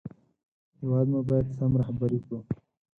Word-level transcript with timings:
هېواد 0.79 1.05
مو 1.11 1.19
باید 1.29 1.47
سم 1.57 1.71
رهبري 1.81 2.19
کړو 2.25 2.39